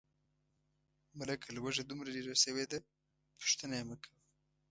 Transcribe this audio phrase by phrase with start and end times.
[1.17, 2.77] ملکه لوږه دومره ډېره شوې ده،
[3.37, 4.17] پوښتنه یې مکوه.